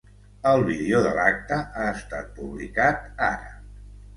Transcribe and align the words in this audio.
El 0.51 0.63
vídeo 0.69 1.01
de 1.07 1.11
l’acte 1.17 1.59
ha 1.65 1.85
estat 1.99 2.33
publicat 2.39 3.25
ara. 3.29 3.57